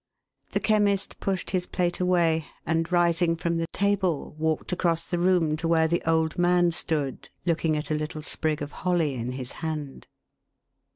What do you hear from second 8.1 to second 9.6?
sprig of holly in his